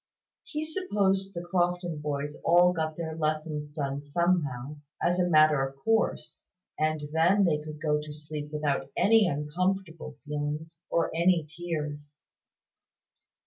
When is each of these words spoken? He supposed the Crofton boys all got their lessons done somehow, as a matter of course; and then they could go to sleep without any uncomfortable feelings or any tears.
He 0.43 0.65
supposed 0.65 1.35
the 1.35 1.43
Crofton 1.43 2.01
boys 2.01 2.35
all 2.43 2.73
got 2.73 2.97
their 2.97 3.15
lessons 3.15 3.67
done 3.69 4.01
somehow, 4.01 4.77
as 4.99 5.19
a 5.19 5.29
matter 5.29 5.61
of 5.63 5.75
course; 5.77 6.47
and 6.79 7.07
then 7.13 7.45
they 7.45 7.59
could 7.59 7.79
go 7.79 8.01
to 8.01 8.11
sleep 8.11 8.49
without 8.51 8.89
any 8.97 9.27
uncomfortable 9.27 10.17
feelings 10.25 10.81
or 10.89 11.15
any 11.15 11.45
tears. 11.47 12.11